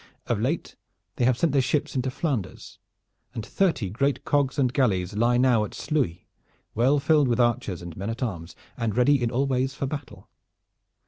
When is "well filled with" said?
6.73-7.39